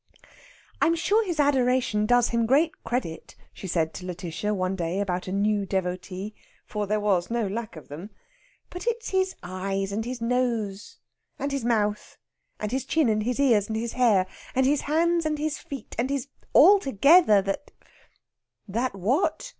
"I'm 0.81 0.95
sure 0.95 1.23
his 1.23 1.39
adoration 1.39 2.07
does 2.07 2.29
him 2.29 2.47
great 2.47 2.83
credit," 2.83 3.35
she 3.53 3.67
said 3.67 3.93
to 3.93 4.03
Lætitia 4.03 4.51
one 4.55 4.75
day 4.75 4.99
about 4.99 5.27
a 5.27 5.31
new 5.31 5.63
devotee 5.63 6.33
for 6.65 6.87
there 6.87 6.99
was 6.99 7.29
no 7.29 7.45
lack 7.45 7.75
of 7.75 7.87
them. 7.87 8.09
"But 8.71 8.87
it's 8.87 9.09
his 9.09 9.35
eyes, 9.43 9.91
and 9.91 10.03
his 10.03 10.19
nose, 10.19 10.97
and 11.37 11.51
his 11.51 11.63
mouth, 11.63 12.17
and 12.59 12.71
his 12.71 12.83
chin, 12.85 13.09
and 13.09 13.21
his 13.21 13.39
ears, 13.39 13.67
and 13.67 13.75
his 13.75 13.93
hair, 13.93 14.25
and 14.55 14.65
his 14.65 14.81
hands 14.81 15.23
and 15.23 15.37
his 15.37 15.59
feet, 15.59 15.95
and 15.99 16.09
his 16.09 16.29
altogether 16.55 17.43
that" 17.43 17.69
"That 18.79 18.95
what?" 18.95 19.49